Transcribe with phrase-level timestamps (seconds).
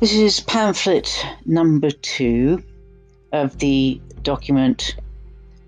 [0.00, 2.62] This is pamphlet number two
[3.32, 4.94] of the document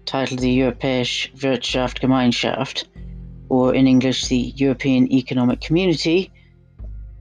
[0.06, 2.85] titled the Europäische Wirtschaftsgemeinschaft,
[3.49, 6.31] or in English, the European Economic Community,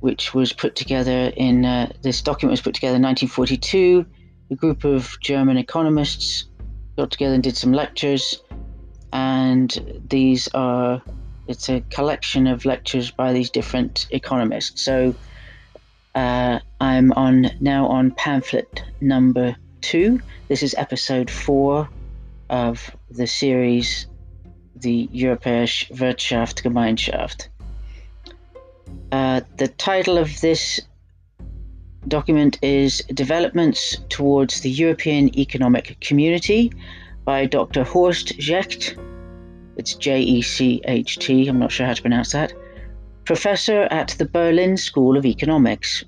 [0.01, 4.05] which was put together in uh, this document was put together in 1942.
[4.51, 6.45] A group of German economists
[6.95, 8.43] got together and did some lectures,
[9.13, 11.01] and these are
[11.47, 14.85] it's a collection of lectures by these different economists.
[14.85, 15.15] So
[16.15, 20.21] uh, I'm on now on pamphlet number two.
[20.47, 21.89] This is episode four
[22.49, 24.07] of the series,
[24.75, 27.49] the Europäische Wirtschaftsgemeinschaft.
[29.11, 30.81] Uh, the title of this
[32.07, 36.71] document is Developments Towards the European Economic Community
[37.25, 37.83] by Dr.
[37.83, 38.97] Horst Jecht.
[39.77, 42.53] It's J E C H T, I'm not sure how to pronounce that.
[43.29, 46.03] Professor at the Berlin School of Economics.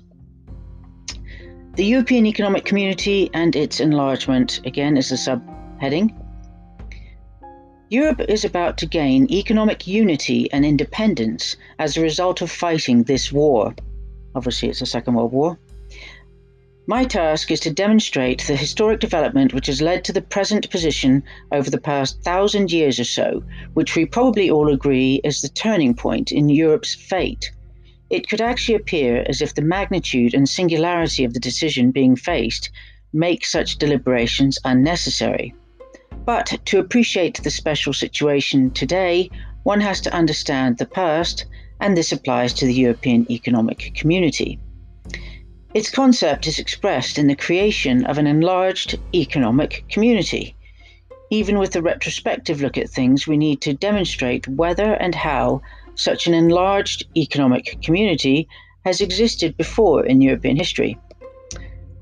[1.76, 6.10] The European Economic Community and its enlargement, again, is the subheading.
[7.90, 13.30] Europe is about to gain economic unity and independence as a result of fighting this
[13.30, 13.72] war.
[14.34, 15.56] Obviously, it's the Second World War.
[16.88, 21.22] My task is to demonstrate the historic development which has led to the present position
[21.52, 23.44] over the past thousand years or so,
[23.74, 27.52] which we probably all agree is the turning point in Europe's fate.
[28.10, 32.68] It could actually appear as if the magnitude and singularity of the decision being faced
[33.12, 35.54] make such deliberations unnecessary.
[36.24, 39.30] But to appreciate the special situation today,
[39.62, 41.46] one has to understand the past,
[41.80, 44.58] and this applies to the European Economic Community.
[45.74, 50.54] Its concept is expressed in the creation of an enlarged economic community.
[51.30, 55.62] Even with a retrospective look at things, we need to demonstrate whether and how
[55.94, 58.46] such an enlarged economic community
[58.84, 60.98] has existed before in European history.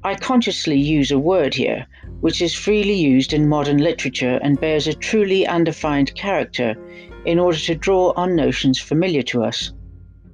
[0.02, 1.86] I consciously use a word here
[2.20, 6.74] which is freely used in modern literature and bears a truly undefined character
[7.24, 9.72] in order to draw on notions familiar to us.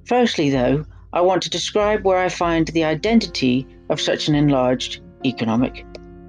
[0.05, 4.99] Firstly, though, I want to describe where I find the identity of such an enlarged
[5.25, 5.85] economic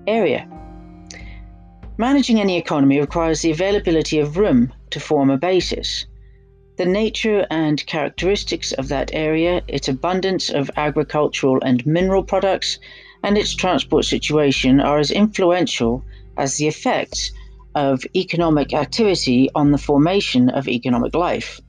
[0.06, 0.48] area.
[1.96, 6.06] Managing any economy requires the availability of room to form a basis.
[6.76, 12.78] The nature and characteristics of that area, its abundance of agricultural and mineral products,
[13.24, 16.04] and its transport situation are as influential
[16.36, 17.32] as the effects
[17.74, 21.60] of economic activity on the formation of economic life.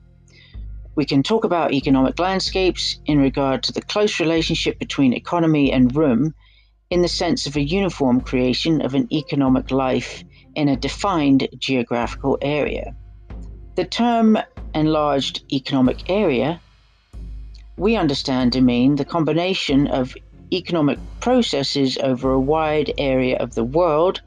[0.94, 5.94] We can talk about economic landscapes in regard to the close relationship between economy and
[5.94, 6.34] room
[6.90, 10.24] in the sense of a uniform creation of an economic life
[10.54, 12.94] in a defined geographical area.
[13.76, 14.36] The term
[14.74, 16.60] enlarged economic area
[17.80, 20.14] we understand to mean the combination of
[20.52, 24.20] economic processes over a wide area of the world,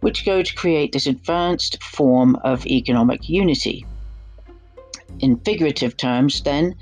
[0.00, 3.86] which go to create this advanced form of economic unity.
[5.20, 6.74] In figurative terms, then,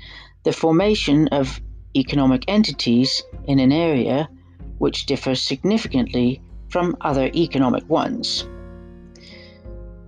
[0.43, 1.61] the formation of
[1.95, 4.29] economic entities in an area
[4.77, 8.47] which differs significantly from other economic ones.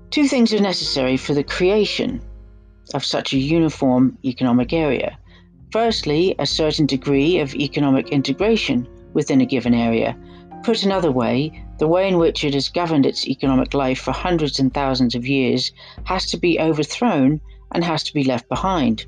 [0.10, 2.22] Two things are necessary for the creation
[2.94, 5.18] of such a uniform economic area
[5.72, 10.18] Firstly, a certain degree of economic integration within a given area.
[10.64, 14.60] Put another way, the way in which it has governed its economic life for hundreds
[14.60, 15.74] and thousands of years
[16.06, 17.42] has to be overthrown
[17.72, 19.06] and has to be left behind.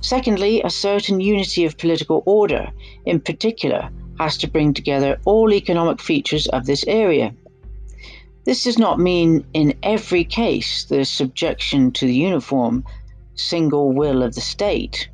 [0.00, 2.70] Secondly, a certain unity of political order,
[3.06, 7.34] in particular, has to bring together all economic features of this area.
[8.44, 12.84] This does not mean in every case the subjection to the uniform
[13.34, 15.08] single will of the state.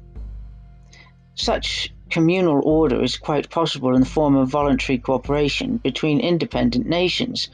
[1.35, 7.49] Such communal order is quite possible in the form of voluntary cooperation between independent nations,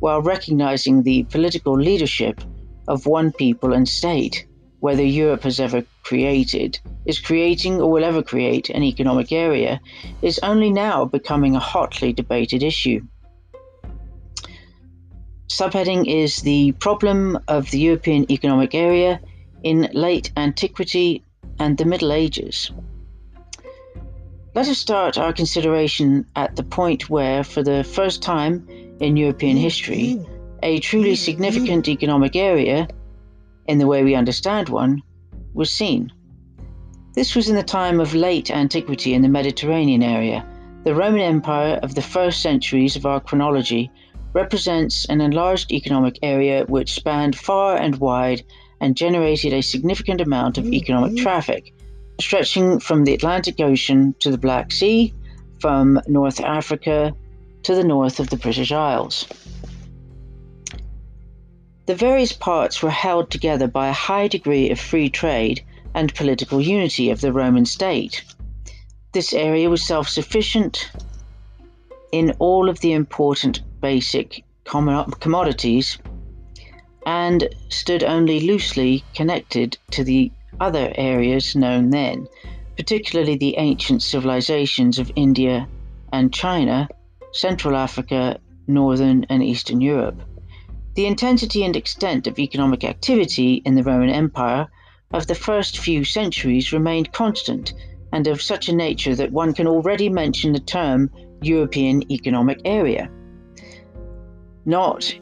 [0.00, 2.40] while recognizing the political leadership
[2.88, 4.46] of one people and state.
[4.80, 9.80] Whether Europe has ever created, is creating, or will ever create an economic area
[10.22, 13.02] is only now becoming a hotly debated issue.
[15.48, 19.20] Subheading is the problem of the European economic area
[19.62, 21.24] in late antiquity
[21.58, 22.70] and the Middle Ages.
[24.54, 28.66] Let us start our consideration at the point where, for the first time
[29.00, 30.24] in European history,
[30.62, 32.88] a truly significant economic area,
[33.70, 35.00] in the way we understand one,
[35.54, 36.12] was seen.
[37.14, 40.44] This was in the time of late antiquity in the Mediterranean area.
[40.82, 43.88] The Roman Empire of the first centuries of our chronology
[44.32, 48.42] represents an enlarged economic area which spanned far and wide
[48.80, 51.22] and generated a significant amount of economic mm-hmm.
[51.22, 51.72] traffic
[52.20, 55.14] stretching from the Atlantic Ocean to the Black Sea,
[55.60, 57.14] from North Africa
[57.62, 59.26] to the north of the British Isles.
[61.86, 65.62] The various parts were held together by a high degree of free trade
[65.94, 68.22] and political unity of the Roman state.
[69.12, 70.90] This area was self sufficient
[72.12, 75.98] in all of the important basic commodities
[77.06, 80.30] and stood only loosely connected to the
[80.60, 82.28] other areas known then,
[82.76, 85.66] particularly the ancient civilizations of India
[86.12, 86.88] and China,
[87.32, 90.20] Central Africa, Northern and Eastern Europe.
[90.94, 94.66] The intensity and extent of economic activity in the Roman Empire
[95.12, 97.72] of the first few centuries remained constant
[98.12, 101.10] and of such a nature that one can already mention the term
[101.42, 103.08] European Economic Area.
[104.64, 105.14] Not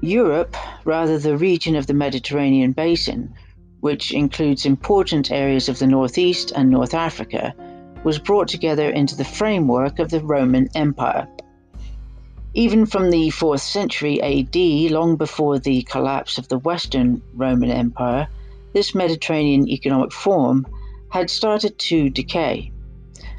[0.00, 3.34] Europe, rather the region of the Mediterranean basin,
[3.80, 7.54] which includes important areas of the Northeast and North Africa,
[8.02, 11.28] was brought together into the framework of the Roman Empire.
[12.54, 14.54] Even from the 4th century AD,
[14.92, 18.28] long before the collapse of the Western Roman Empire,
[18.74, 20.66] this Mediterranean economic form
[21.08, 22.70] had started to decay.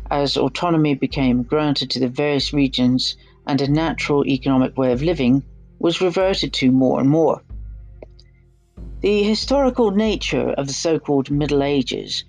[0.10, 3.16] As autonomy became granted to the various regions
[3.46, 5.44] and a natural economic way of living
[5.78, 7.44] was reverted to more and more.
[9.02, 12.24] The historical nature of the so called Middle Ages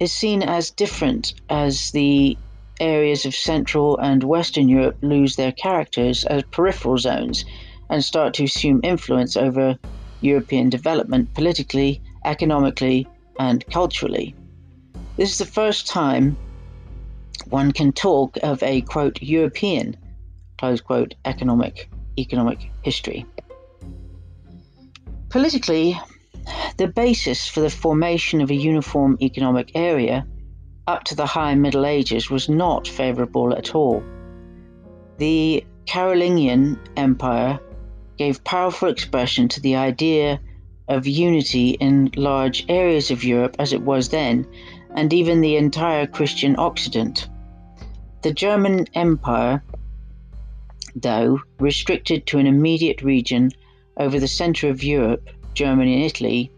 [0.00, 2.38] is seen as different as the
[2.80, 7.44] areas of Central and Western Europe lose their characters as peripheral zones
[7.90, 9.78] and start to assume influence over
[10.20, 13.06] European development politically, economically,
[13.38, 14.34] and culturally.
[15.16, 16.36] This is the first time
[17.48, 19.96] one can talk of a quote European
[20.58, 21.88] close quote economic
[22.18, 23.26] economic history.
[25.28, 25.98] Politically,
[26.78, 30.26] the basis for the formation of a uniform economic area
[30.86, 34.02] up to the High Middle Ages was not favorable at all.
[35.18, 37.58] The Carolingian Empire
[38.18, 40.40] gave powerful expression to the idea
[40.88, 44.46] of unity in large areas of Europe as it was then,
[44.94, 47.28] and even the entire Christian Occident.
[48.22, 49.62] The German Empire,
[50.94, 53.50] though restricted to an immediate region
[53.96, 56.50] over the center of Europe, Germany and Italy,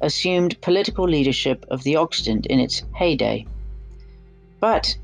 [0.00, 3.46] assumed political leadership of the Occident in its heyday.
[4.60, 4.96] But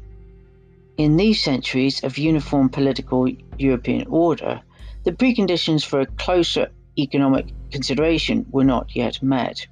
[0.97, 3.29] in these centuries of uniform political
[3.59, 4.61] European order,
[5.05, 9.67] the preconditions for a closer economic consideration were not yet met.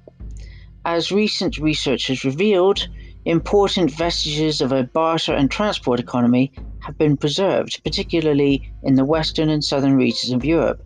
[0.85, 2.87] As recent research has revealed,
[3.25, 9.49] important vestiges of a barter and transport economy have been preserved, particularly in the western
[9.49, 10.81] and southern regions of Europe.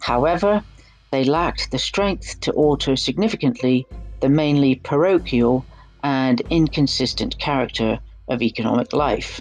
[0.00, 0.64] However,
[1.12, 3.86] they lacked the strength to alter significantly
[4.20, 5.64] the mainly parochial
[6.02, 9.40] and inconsistent character of economic life.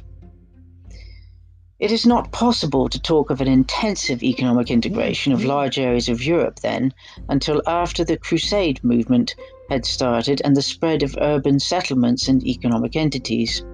[1.81, 6.23] It is not possible to talk of an intensive economic integration of large areas of
[6.23, 6.93] Europe then
[7.27, 9.33] until after the Crusade movement
[9.71, 13.65] had started and the spread of urban settlements and economic entities.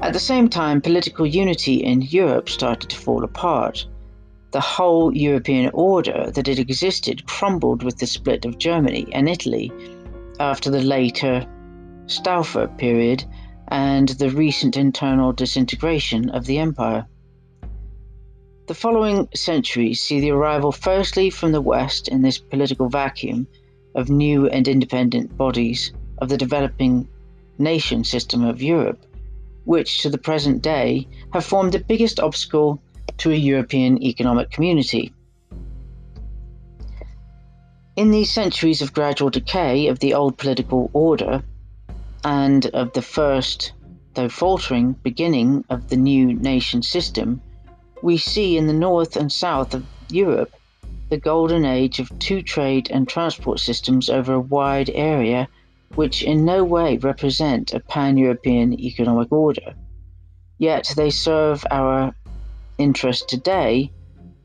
[0.00, 3.84] At the same time, political unity in Europe started to fall apart.
[4.52, 9.72] The whole European order that had existed crumbled with the split of Germany and Italy
[10.38, 11.46] after the later
[12.06, 13.24] Staufer period
[13.72, 17.06] and the recent internal disintegration of the empire.
[18.66, 23.46] The following centuries see the arrival, firstly, from the West in this political vacuum
[23.94, 27.08] of new and independent bodies of the developing
[27.56, 29.06] nation system of Europe,
[29.64, 32.78] which to the present day have formed the biggest obstacle
[33.16, 35.14] to a European economic community.
[37.96, 41.42] In these centuries of gradual decay of the old political order
[42.24, 43.72] and of the first,
[44.14, 47.40] though faltering, beginning of the new nation system,
[48.02, 50.52] we see in the north and south of Europe
[51.08, 55.46] the golden age of two trade and transport systems over a wide area,
[55.94, 59.74] which in no way represent a pan European economic order.
[60.56, 62.14] Yet they serve our
[62.78, 63.92] interest today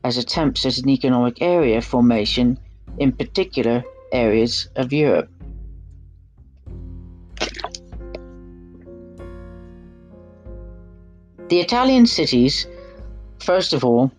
[0.04, 2.58] as attempts at an economic area formation
[2.98, 3.82] in particular
[4.12, 5.30] areas of Europe.
[11.48, 12.66] The Italian cities,
[13.38, 14.12] first of all,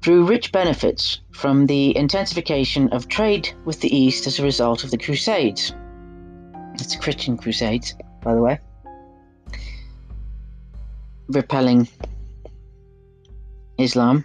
[0.00, 4.92] drew rich benefits from the intensification of trade with the East as a result of
[4.92, 5.74] the Crusades.
[6.74, 8.60] It's the Christian Crusades, by the way,
[11.26, 11.88] repelling
[13.78, 14.24] Islam.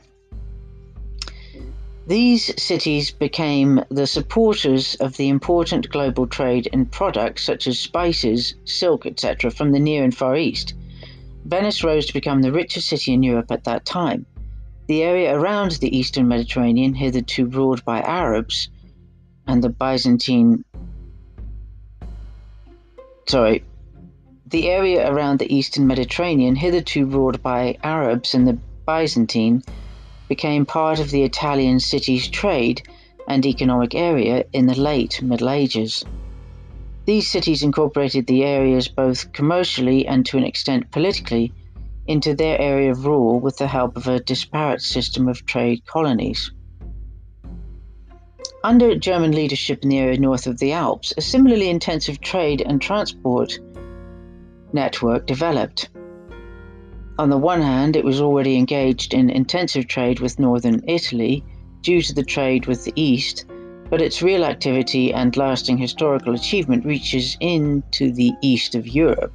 [2.06, 8.54] These cities became the supporters of the important global trade in products such as spices,
[8.64, 10.76] silk, etc., from the Near and Far East.
[11.48, 14.26] Venice rose to become the richest city in Europe at that time.
[14.88, 18.70] The area around the eastern Mediterranean, hitherto ruled by Arabs,
[19.48, 20.66] and the Byzantine.
[23.30, 23.64] Sorry.
[24.46, 29.64] The area around the eastern Mediterranean, hitherto ruled by Arabs and the Byzantine,
[30.28, 32.82] became part of the Italian city's trade
[33.30, 36.04] and economic area in the late Middle Ages.
[37.08, 41.54] These cities incorporated the areas both commercially and to an extent politically
[42.06, 46.52] into their area of rule with the help of a disparate system of trade colonies.
[48.62, 52.82] Under German leadership in the area north of the Alps, a similarly intensive trade and
[52.82, 53.58] transport
[54.74, 55.88] network developed.
[57.18, 61.42] On the one hand, it was already engaged in intensive trade with northern Italy
[61.80, 63.46] due to the trade with the East,
[63.90, 69.34] but its real activity and lasting historical achievement reaches into the east of Europe.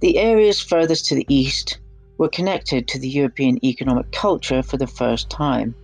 [0.00, 1.78] The areas furthest to the east
[2.18, 5.74] were connected to the European economic culture for the first time.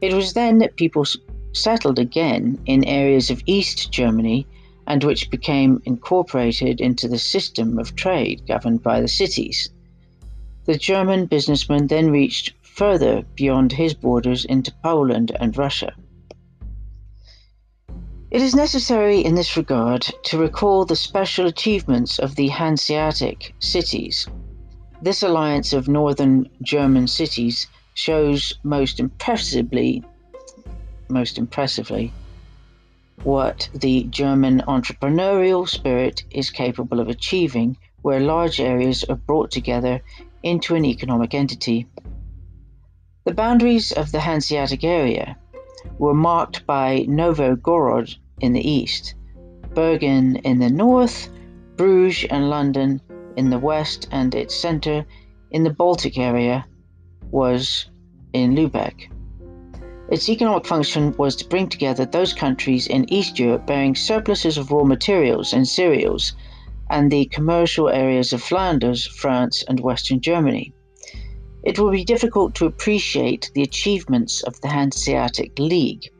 [0.00, 1.04] It was then that people
[1.52, 4.46] settled again in areas of East Germany
[4.86, 9.70] and which became incorporated into the system of trade governed by the cities.
[10.66, 15.94] The German businessman then reached further beyond his borders into Poland and Russia.
[18.34, 24.26] It is necessary in this regard to recall the special achievements of the Hanseatic cities.
[25.00, 30.02] This alliance of northern German cities shows most impressively
[31.08, 32.12] most impressively
[33.22, 40.00] what the German entrepreneurial spirit is capable of achieving where large areas are brought together
[40.42, 41.86] into an economic entity.
[43.26, 45.36] The boundaries of the Hanseatic area
[45.98, 49.14] were marked by Novgorod in the east,
[49.74, 51.28] Bergen in the north,
[51.76, 53.00] Bruges and London
[53.36, 55.04] in the west, and its center
[55.50, 56.66] in the Baltic area
[57.30, 57.90] was
[58.32, 59.10] in Lubeck.
[60.10, 64.70] Its economic function was to bring together those countries in East Europe bearing surpluses of
[64.70, 66.34] raw materials and cereals
[66.90, 70.72] and the commercial areas of Flanders, France, and Western Germany.
[71.62, 76.10] It will be difficult to appreciate the achievements of the Hanseatic League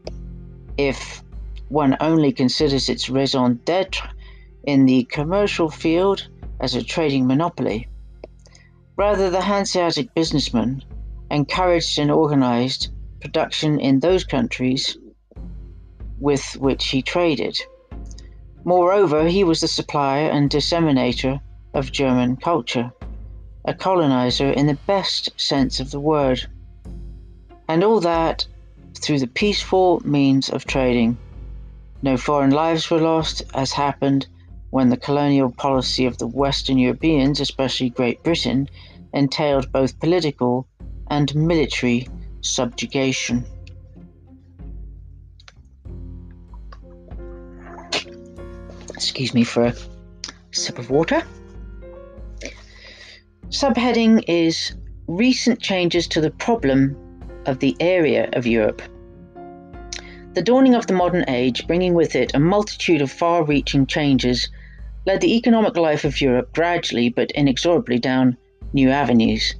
[0.79, 1.23] if
[1.69, 4.09] one only considers its raison d'etre
[4.65, 6.29] in the commercial field
[6.61, 7.89] as a trading monopoly.
[8.97, 10.83] Rather, the Hanseatic businessman
[11.31, 12.89] encouraged and organized
[13.21, 14.97] production in those countries
[16.21, 17.59] with which he traded.
[18.65, 21.41] Moreover, he was the supplier and disseminator
[21.75, 22.93] of German culture
[23.65, 26.47] a colonizer in the best sense of the word.
[27.69, 28.47] And all that
[28.95, 31.17] through the peaceful means of trading.
[32.05, 34.27] No foreign lives were lost, as happened
[34.69, 38.69] when the colonial policy of the Western Europeans, especially Great Britain,
[39.15, 40.69] entailed both political
[41.09, 42.07] and military
[42.43, 43.47] subjugation.
[48.91, 49.75] Excuse me for a
[50.53, 51.23] sip of water.
[53.49, 54.75] Subheading is
[55.07, 56.99] Recent Changes to the Problem
[57.47, 58.83] of the Area of Europe.
[60.35, 64.49] The dawning of the modern age, bringing with it a multitude of far reaching changes,
[65.07, 68.37] led the economic life of Europe gradually but inexorably down
[68.73, 69.55] new avenues.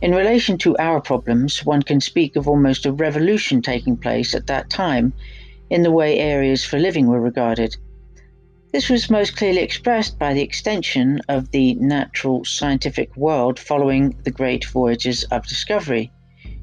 [0.00, 4.46] In relation to our problems, one can speak of almost a revolution taking place at
[4.46, 5.12] that time
[5.68, 7.76] in the way areas for living were regarded.
[8.72, 14.30] This was most clearly expressed by the extension of the natural scientific world following the
[14.30, 16.12] great voyages of discovery.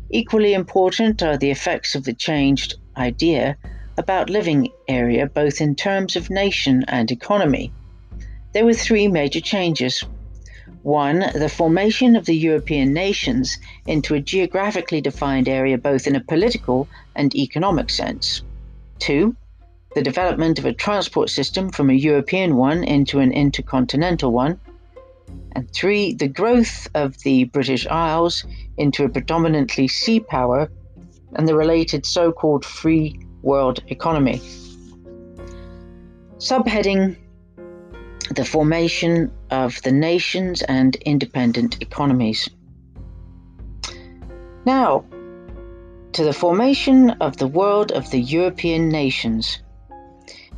[0.09, 3.57] Equally important are the effects of the changed idea
[3.97, 7.71] about living area, both in terms of nation and economy.
[8.53, 10.03] There were three major changes.
[10.83, 16.23] One, the formation of the European nations into a geographically defined area, both in a
[16.23, 18.43] political and economic sense.
[18.99, 19.35] Two,
[19.95, 24.59] the development of a transport system from a European one into an intercontinental one.
[25.53, 28.45] And three, the growth of the British Isles
[28.77, 30.69] into a predominantly sea power
[31.35, 34.41] and the related so called free world economy.
[36.37, 37.15] Subheading
[38.35, 42.49] The formation of the nations and independent economies.
[44.65, 45.05] Now,
[46.17, 49.61] to the formation of the world of the European nations.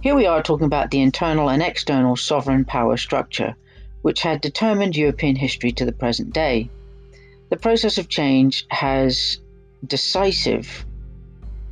[0.01, 3.55] Here we are talking about the internal and external sovereign power structure,
[4.01, 6.69] which had determined European history to the present day.
[7.49, 9.39] The process of change has
[9.85, 10.85] decisive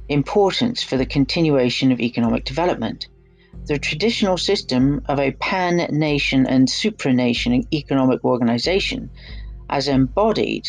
[0.09, 3.07] importance for the continuation of economic development.
[3.65, 9.09] The traditional system of a pan nation and supranation economic organization
[9.69, 10.67] as embodied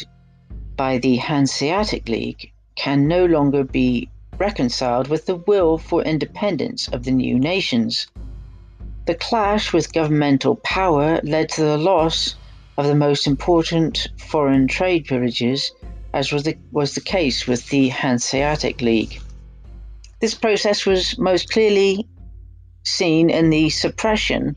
[0.77, 7.05] by the Hanseatic League, can no longer be reconciled with the will for independence of
[7.05, 8.07] the new nations.
[9.07, 12.37] The clash with governmental power led to the loss
[12.77, 15.73] of the most important foreign trade privileges,
[16.19, 19.21] as was the, was the case with the Hanseatic League.
[20.21, 22.09] This process was most clearly
[22.85, 24.57] seen in the suppression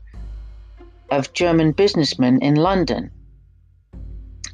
[1.12, 3.12] of German businessmen in London.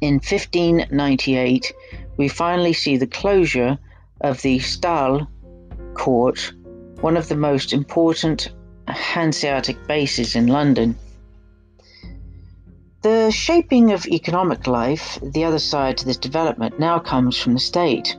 [0.01, 1.73] In 1598,
[2.17, 3.79] we finally see the closure
[4.21, 5.27] of the Stahl
[5.95, 6.53] Court,
[7.01, 8.49] one of the most important
[8.87, 10.95] Hanseatic bases in London.
[13.01, 17.59] The shaping of economic life, the other side to this development, now comes from the
[17.61, 18.17] state.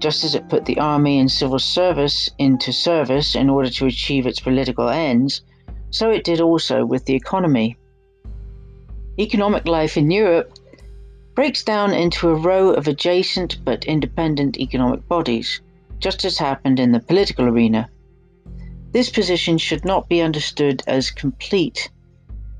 [0.00, 4.26] Just as it put the army and civil service into service in order to achieve
[4.26, 5.42] its political ends,
[5.90, 7.76] so it did also with the economy.
[9.20, 10.52] Economic life in Europe
[11.36, 15.60] breaks down into a row of adjacent but independent economic bodies,
[16.00, 17.88] just as happened in the political arena.
[18.90, 21.88] This position should not be understood as complete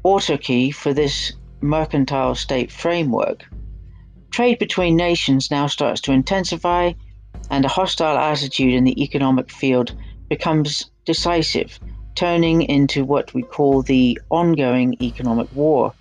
[0.04, 3.44] autarky for this mercantile state framework.
[4.30, 6.92] Trade between nations now starts to intensify,
[7.50, 9.94] and a hostile attitude in the economic field
[10.28, 11.78] becomes decisive,
[12.14, 15.92] turning into what we call the ongoing economic war,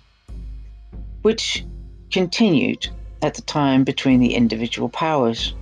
[1.22, 1.64] which
[2.10, 2.88] continued
[3.22, 5.54] at the time between the individual powers.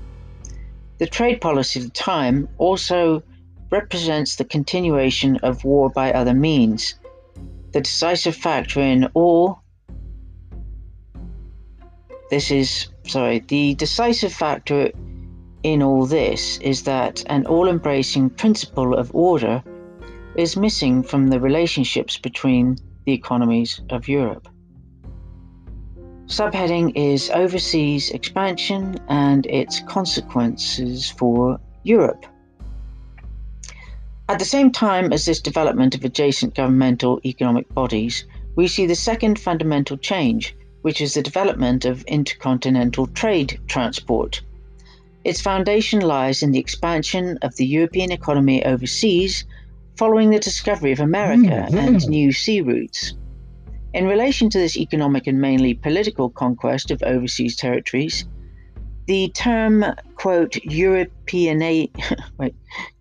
[0.98, 3.22] The trade policy of the time also
[3.70, 6.94] represents the continuation of war by other means.
[7.72, 9.62] The decisive factor in all
[12.30, 14.90] this is, sorry, the decisive factor
[15.62, 19.62] in all this is that an all embracing principle of order
[20.36, 24.48] is missing from the relationships between the economies of Europe.
[26.26, 32.24] Subheading is Overseas Expansion and its Consequences for Europe.
[34.30, 38.94] At the same time as this development of adjacent governmental economic bodies, we see the
[38.94, 44.40] second fundamental change, which is the development of intercontinental trade transport.
[45.24, 49.44] Its foundation lies in the expansion of the European economy overseas
[49.96, 51.78] following the discovery of America mm-hmm.
[51.78, 53.14] and new sea routes.
[53.92, 58.26] In relation to this economic and mainly political conquest of overseas territories,
[59.10, 61.90] the term, quote, Europeana-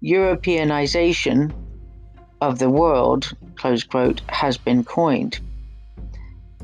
[0.03, 1.53] Europeanization
[2.41, 5.39] of the world, close quote, has been coined.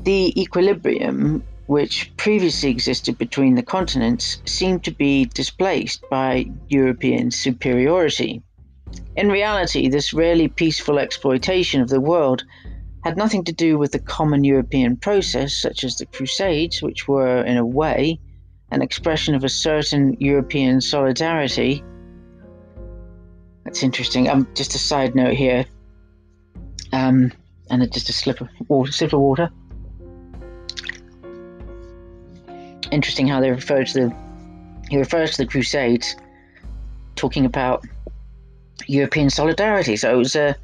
[0.02, 8.42] The equilibrium which previously existed between the continents seemed to be displaced by European superiority.
[9.14, 12.42] In reality, this rarely peaceful exploitation of the world
[13.04, 17.44] had nothing to do with the common European process, such as the Crusades, which were,
[17.44, 18.18] in a way,
[18.70, 21.84] an expression of a certain European solidarity.
[23.64, 24.28] That's interesting.
[24.28, 25.64] Um, just a side note here,
[26.92, 27.32] um,
[27.70, 29.50] and just a slip of water, of water.
[32.92, 34.16] Interesting how they refer to the
[34.88, 36.14] he refers to the Crusades,
[37.16, 37.84] talking about
[38.86, 39.96] European solidarity.
[39.96, 40.56] So it was a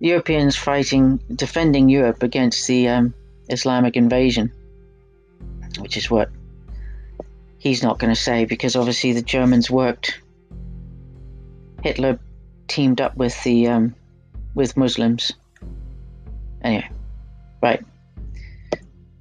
[0.00, 3.14] Europeans fighting, defending Europe against the um,
[3.48, 4.52] Islamic invasion,
[5.80, 6.30] which is what
[7.62, 10.20] he's not going to say because obviously the Germans worked.
[11.84, 12.18] Hitler
[12.66, 13.94] teamed up with the um,
[14.56, 15.32] with Muslims.
[16.62, 16.90] Anyway,
[17.62, 17.84] right.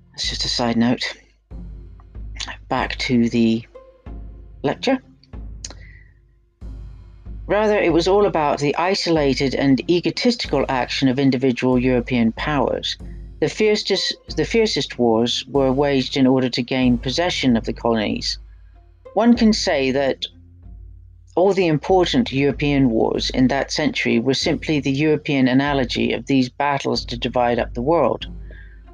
[0.09, 1.15] That's just a side note.
[2.67, 3.63] Back to the
[4.63, 4.97] lecture.
[7.45, 12.97] Rather, it was all about the isolated and egotistical action of individual European powers.
[13.41, 18.37] The fiercest, the fiercest wars were waged in order to gain possession of the colonies.
[19.15, 20.27] One can say that
[21.35, 26.49] all the important European wars in that century were simply the European analogy of these
[26.49, 28.27] battles to divide up the world.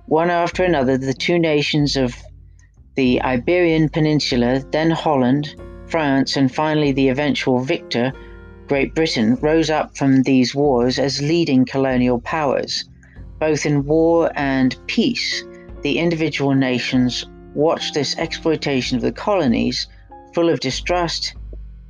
[0.05, 2.15] One after another, the two nations of
[2.95, 5.55] the Iberian Peninsula, then Holland,
[5.87, 8.13] France, and finally the eventual victor,
[8.69, 12.85] Great Britain rose up from these wars as leading colonial powers.
[13.39, 15.43] Both in war and peace,
[15.81, 19.87] the individual nations watched this exploitation of the colonies
[20.33, 21.33] full of distrust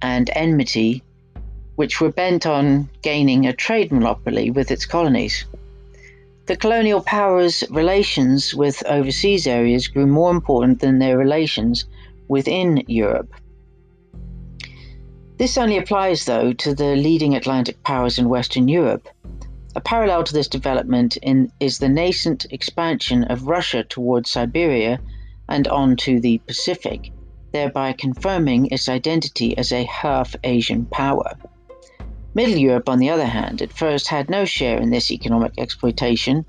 [0.01, 1.03] and enmity,
[1.75, 5.45] which were bent on gaining a trade monopoly with its colonies.
[6.47, 11.85] The colonial powers' relations with overseas areas grew more important than their relations
[12.29, 13.33] within Europe.
[15.37, 19.07] This only applies, though, to the leading Atlantic powers in Western Europe.
[19.77, 24.99] A parallel to this development in, is the nascent expansion of Russia towards Siberia
[25.47, 27.11] and on to the Pacific,
[27.51, 31.31] thereby confirming its identity as a half Asian power.
[32.33, 36.43] Middle Europe, on the other hand, at first had no share in this economic exploitation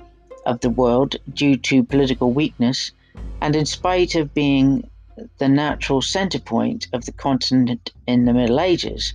[0.47, 2.93] of the world due to political weakness,
[3.43, 4.89] and in spite of being
[5.37, 9.13] the natural center point of the continent in the Middle Ages.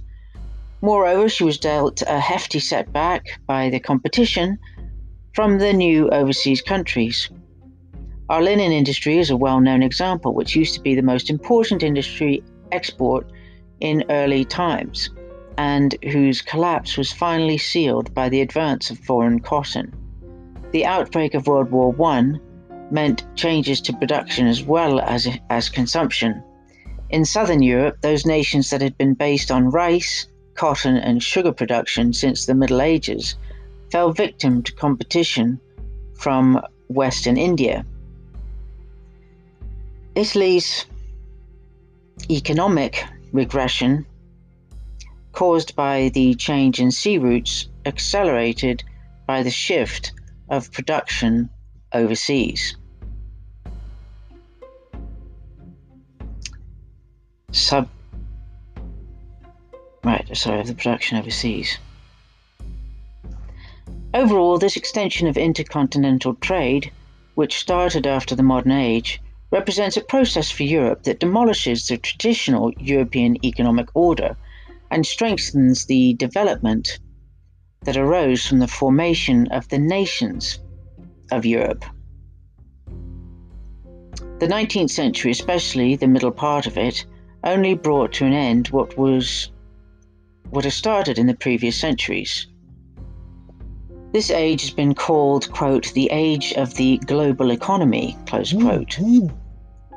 [0.84, 4.60] Moreover, she was dealt a hefty setback by the competition
[5.34, 7.30] from the new overseas countries.
[8.28, 11.84] Our linen industry is a well known example, which used to be the most important
[11.84, 12.44] industry
[12.74, 13.32] export
[13.80, 15.10] in early times,
[15.58, 19.90] and whose collapse was finally sealed by the advance of foreign cotton.
[20.74, 22.34] The outbreak of World War I
[22.92, 26.44] meant changes to production as well as, as consumption.
[27.10, 32.14] In southern Europe, those nations that had been based on rice, cotton, and sugar production
[32.14, 33.36] since the Middle Ages
[33.92, 35.60] fell victim to competition
[36.16, 37.86] from Western India.
[40.16, 40.86] Italy's
[42.30, 44.06] economic regression
[45.32, 48.84] caused by the change in sea routes accelerated
[49.26, 50.14] by the shift
[50.50, 51.50] of production
[51.94, 52.78] overseas.
[57.52, 57.88] Sub.
[60.04, 61.78] Right, sorry, of the production overseas.
[64.14, 66.92] Overall, this extension of intercontinental trade,
[67.36, 72.74] which started after the modern age, represents a process for Europe that demolishes the traditional
[72.80, 74.36] European economic order
[74.92, 77.00] and strengthens the development
[77.84, 80.60] that arose from the formation of the nations
[81.32, 81.86] of Europe.
[84.40, 87.06] The 19th century, especially the middle part of it,
[87.44, 89.53] only brought to an end what was
[90.50, 92.48] what have started in the previous centuries.
[94.12, 98.68] This age has been called, quote, the age of the global economy, close mm-hmm.
[98.68, 99.00] quote,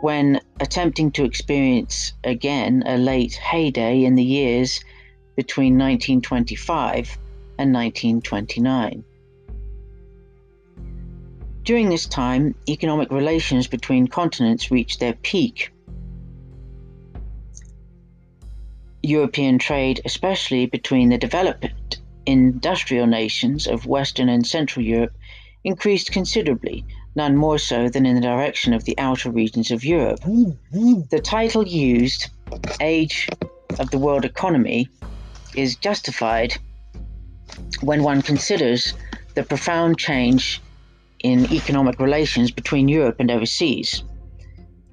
[0.00, 4.80] when attempting to experience again a late heyday in the years
[5.36, 7.18] between 1925
[7.58, 9.04] and 1929.
[11.64, 15.72] During this time, economic relations between continents reached their peak.
[19.06, 25.14] European trade, especially between the developed industrial nations of Western and Central Europe,
[25.64, 30.20] increased considerably, none more so than in the direction of the outer regions of Europe.
[30.20, 32.30] The title used,
[32.80, 33.28] Age
[33.78, 34.88] of the World Economy,
[35.54, 36.54] is justified
[37.80, 38.92] when one considers
[39.34, 40.60] the profound change
[41.20, 44.02] in economic relations between Europe and overseas.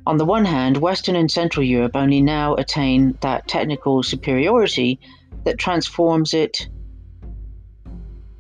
[0.06, 5.00] On the one hand, Western and Central Europe only now attain that technical superiority
[5.46, 6.68] that transforms it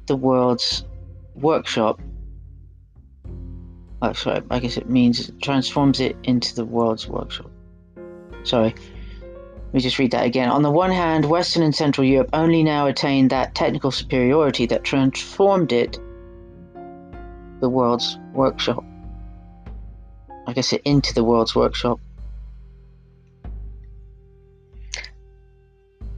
[0.07, 0.85] the world's
[1.35, 2.01] workshop.
[4.01, 7.49] Oh, sorry, I guess it means it transforms it into the world's workshop.
[8.43, 8.75] Sorry.
[9.73, 10.49] Let me just read that again.
[10.49, 14.83] On the one hand, Western and Central Europe only now attain that technical superiority that
[14.83, 15.97] transformed it
[17.61, 18.83] the world's workshop.
[20.47, 21.99] I guess it into the world's workshop.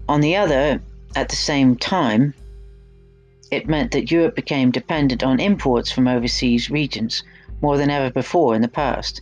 [0.08, 0.82] On the other,
[1.16, 2.34] at the same time,
[3.52, 7.24] it meant that Europe became dependent on imports from overseas regions
[7.62, 9.22] more than ever before in the past.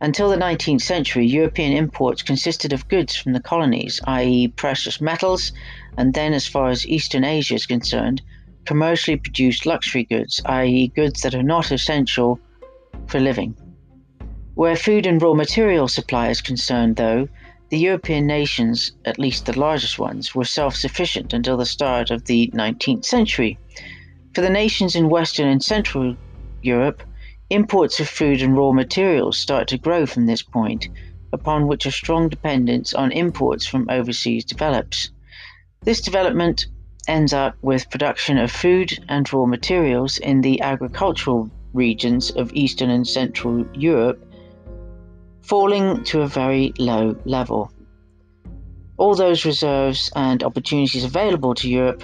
[0.00, 5.52] Until the 19th century, European imports consisted of goods from the colonies, i.e., precious metals,
[5.96, 8.22] and then, as far as Eastern Asia is concerned,
[8.64, 12.38] commercially produced luxury goods, i.e., goods that are not essential
[13.06, 13.56] for living.
[14.58, 17.28] Where food and raw material supply is concerned, though,
[17.68, 22.24] the European nations, at least the largest ones, were self sufficient until the start of
[22.24, 23.56] the 19th century.
[24.34, 26.16] For the nations in Western and Central
[26.60, 27.04] Europe,
[27.50, 30.88] imports of food and raw materials start to grow from this point,
[31.32, 35.12] upon which a strong dependence on imports from overseas develops.
[35.84, 36.66] This development
[37.06, 42.90] ends up with production of food and raw materials in the agricultural regions of Eastern
[42.90, 44.24] and Central Europe
[45.48, 47.72] falling to a very low level.
[48.98, 52.02] All those reserves and opportunities available to Europe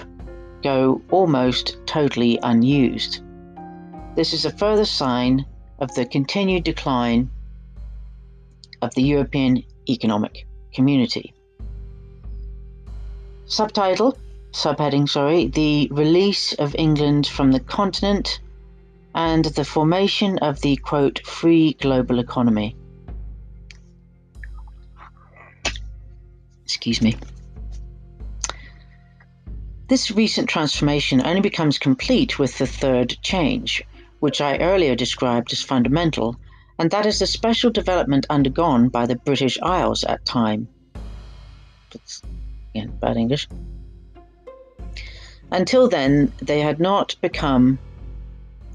[0.63, 3.21] go almost totally unused.
[4.17, 5.45] This is a further sign
[5.79, 7.31] of the continued decline
[8.81, 11.35] of the European economic community.
[13.47, 14.17] Subtitle
[14.53, 18.41] subheading, sorry, the release of England from the continent
[19.15, 22.77] and the formation of the quote free global economy.
[26.65, 27.17] Excuse me.
[29.89, 33.83] This recent transformation only becomes complete with the third change,
[34.21, 36.37] which I earlier described as fundamental
[36.79, 40.69] and that is the special development undergone by the British Isles at time.
[42.75, 43.49] Again, bad English.
[45.53, 47.79] Until then, they had not become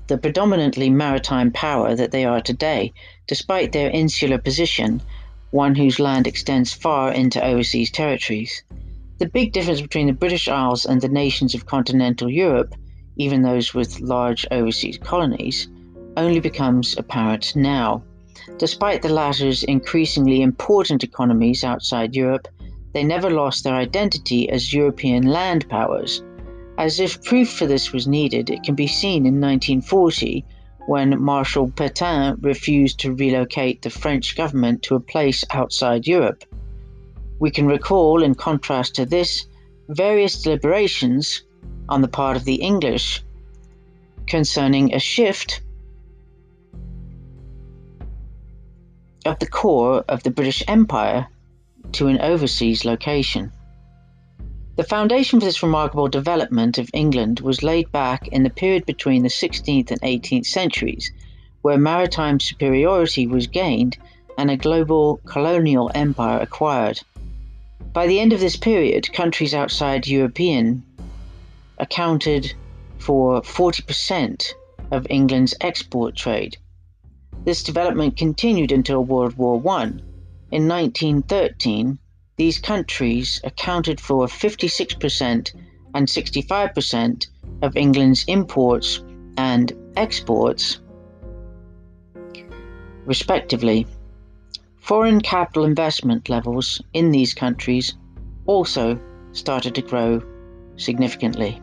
[0.07, 2.93] the predominantly maritime power that they are today,
[3.27, 5.01] despite their insular position,
[5.51, 8.63] one whose land extends far into overseas territories.
[9.17, 12.75] The big difference between the British Isles and the nations of continental Europe,
[13.17, 15.67] even those with large overseas colonies,
[16.15, 18.03] only becomes apparent now.
[18.57, 22.47] Despite the latter's increasingly important economies outside Europe,
[22.93, 26.23] they never lost their identity as European land powers.
[26.77, 30.45] As if proof for this was needed, it can be seen in 1940
[30.89, 36.43] when Marshal Pétain refused to relocate the French government to a place outside Europe.
[37.37, 39.45] We can recall, in contrast to this,
[39.87, 41.43] various deliberations
[41.89, 43.23] on the part of the English
[44.25, 45.61] concerning a shift
[49.27, 51.27] of the core of the British Empire
[51.91, 53.51] to an overseas location.
[54.79, 59.23] The foundation for this remarkable development of England was laid back in the period between
[59.23, 61.11] the 16th and 18th centuries,
[61.61, 63.97] where maritime superiority was gained
[64.37, 67.01] and a global colonial empire acquired.
[67.91, 70.85] By the end of this period, countries outside European
[71.77, 72.53] accounted
[72.99, 74.53] for 40%
[74.91, 76.55] of England's export trade.
[77.43, 79.87] This development continued until World War I.
[80.51, 81.99] In 1913,
[82.39, 85.53] these countries accounted for 56%
[85.93, 87.27] and 65%
[87.61, 89.03] of England's imports
[89.37, 90.79] and exports,
[93.03, 93.85] respectively.
[94.77, 97.95] Foreign capital investment levels in these countries
[98.45, 98.97] also
[99.33, 100.23] started to grow
[100.77, 101.61] significantly.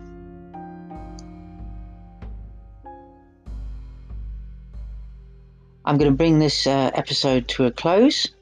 [5.86, 8.35] I'm going to bring this uh, episode to a close.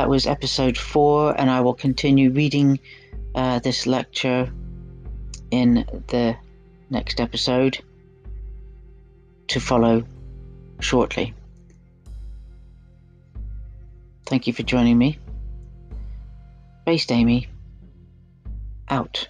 [0.00, 2.80] That was episode four, and I will continue reading
[3.34, 4.50] uh, this lecture
[5.50, 6.38] in the
[6.88, 7.78] next episode
[9.48, 10.04] to follow
[10.80, 11.34] shortly.
[14.24, 15.18] Thank you for joining me.
[16.86, 17.48] Based Amy,
[18.88, 19.28] out.